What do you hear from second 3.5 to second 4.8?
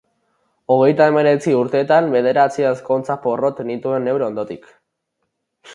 nituen neure ondotik.